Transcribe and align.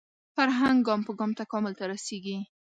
فرهنګ 0.35 0.79
ګام 0.87 1.01
په 1.07 1.11
ګام 1.19 1.31
تکامل 1.39 1.73
ته 1.79 1.83
رسېږي 1.91 2.37